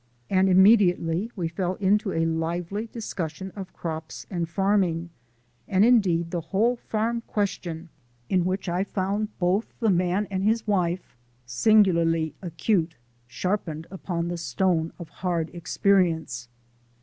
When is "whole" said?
6.41-6.75